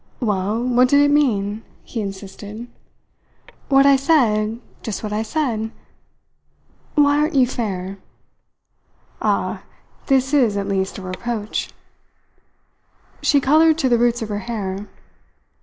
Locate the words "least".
10.67-10.97